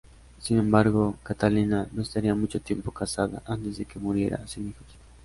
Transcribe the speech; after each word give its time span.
Sin 0.39 0.57
embargo, 0.57 1.15
Catalina 1.21 1.85
no 1.91 2.01
estaría 2.01 2.33
mucho 2.33 2.59
tiempo 2.59 2.89
casada 2.91 3.43
antes 3.45 3.77
de 3.77 3.85
que 3.85 3.99
muriera, 3.99 4.47
sin 4.47 4.67
hijos. 4.69 4.87